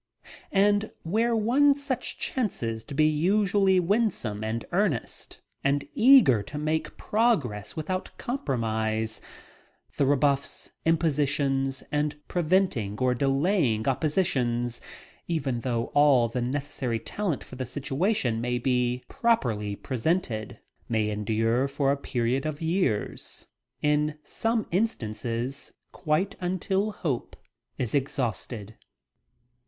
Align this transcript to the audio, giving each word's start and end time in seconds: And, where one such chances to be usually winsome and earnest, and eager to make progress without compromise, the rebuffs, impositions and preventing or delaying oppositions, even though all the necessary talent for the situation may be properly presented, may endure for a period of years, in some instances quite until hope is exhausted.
And, 0.55 0.89
where 1.03 1.35
one 1.35 1.75
such 1.75 2.17
chances 2.17 2.83
to 2.85 2.95
be 2.95 3.05
usually 3.05 3.79
winsome 3.79 4.43
and 4.43 4.65
earnest, 4.71 5.41
and 5.63 5.87
eager 5.93 6.41
to 6.41 6.57
make 6.57 6.97
progress 6.97 7.75
without 7.75 8.09
compromise, 8.17 9.21
the 9.97 10.07
rebuffs, 10.07 10.71
impositions 10.85 11.83
and 11.91 12.15
preventing 12.27 12.97
or 12.97 13.13
delaying 13.13 13.87
oppositions, 13.87 14.81
even 15.27 15.59
though 15.59 15.91
all 15.93 16.27
the 16.27 16.41
necessary 16.41 16.97
talent 16.97 17.43
for 17.43 17.55
the 17.55 17.63
situation 17.63 18.41
may 18.41 18.57
be 18.57 19.03
properly 19.07 19.75
presented, 19.75 20.57
may 20.89 21.11
endure 21.11 21.67
for 21.67 21.91
a 21.91 21.95
period 21.95 22.47
of 22.47 22.59
years, 22.59 23.45
in 23.83 24.17
some 24.23 24.65
instances 24.71 25.73
quite 25.91 26.35
until 26.41 26.91
hope 26.91 27.35
is 27.77 27.93
exhausted. 27.93 28.73